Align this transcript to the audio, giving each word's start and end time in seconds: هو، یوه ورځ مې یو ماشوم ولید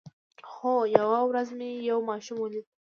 هو، 0.53 0.73
یوه 0.97 1.19
ورځ 1.29 1.47
مې 1.57 1.69
یو 1.89 1.99
ماشوم 2.09 2.37
ولید 2.39 2.65